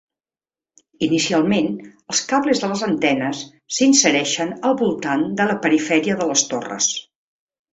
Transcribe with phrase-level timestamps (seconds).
[1.07, 1.67] Inicialment,
[2.13, 3.43] els cables de les antenes
[3.77, 6.91] s'insereixen al voltant de la perifèria de les torres.